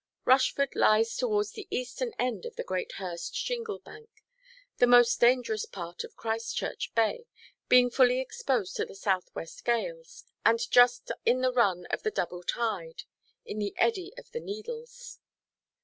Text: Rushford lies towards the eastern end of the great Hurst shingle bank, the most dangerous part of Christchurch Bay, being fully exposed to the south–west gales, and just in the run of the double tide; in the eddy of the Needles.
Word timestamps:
Rushford 0.25 0.73
lies 0.75 1.15
towards 1.15 1.51
the 1.51 1.67
eastern 1.69 2.13
end 2.17 2.43
of 2.47 2.55
the 2.55 2.63
great 2.63 2.93
Hurst 2.93 3.35
shingle 3.35 3.77
bank, 3.77 4.09
the 4.79 4.87
most 4.87 5.19
dangerous 5.19 5.67
part 5.67 6.03
of 6.03 6.15
Christchurch 6.15 6.91
Bay, 6.95 7.27
being 7.69 7.91
fully 7.91 8.19
exposed 8.19 8.75
to 8.77 8.85
the 8.85 8.95
south–west 8.95 9.63
gales, 9.63 10.23
and 10.43 10.59
just 10.71 11.11
in 11.23 11.41
the 11.41 11.53
run 11.53 11.85
of 11.91 12.01
the 12.01 12.09
double 12.09 12.41
tide; 12.41 13.03
in 13.45 13.59
the 13.59 13.75
eddy 13.77 14.11
of 14.17 14.31
the 14.31 14.39
Needles. 14.39 15.19